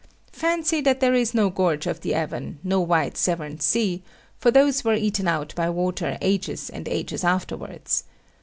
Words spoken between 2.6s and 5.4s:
no wide Severn sea for those were eaten